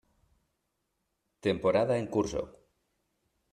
Temporada 1.45 1.93
en 2.01 2.07
curso. 2.15 2.43